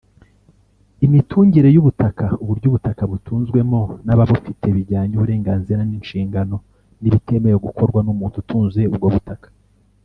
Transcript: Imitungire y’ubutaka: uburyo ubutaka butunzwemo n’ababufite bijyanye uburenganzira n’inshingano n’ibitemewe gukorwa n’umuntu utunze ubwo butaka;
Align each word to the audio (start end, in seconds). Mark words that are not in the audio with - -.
Imitungire 1.05 1.69
y’ubutaka: 1.71 2.25
uburyo 2.43 2.65
ubutaka 2.69 3.03
butunzwemo 3.11 3.81
n’ababufite 4.05 4.65
bijyanye 4.75 5.13
uburenganzira 5.15 5.81
n’inshingano 5.85 6.55
n’ibitemewe 7.01 7.57
gukorwa 7.65 7.99
n’umuntu 8.03 8.35
utunze 8.43 8.81
ubwo 8.93 9.07
butaka; 9.15 9.47